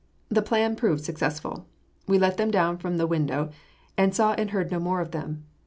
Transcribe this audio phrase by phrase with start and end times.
[0.29, 1.67] The plan proved successful.
[2.07, 3.51] We let them down from the window,
[3.95, 5.45] and saw and heard no more of them.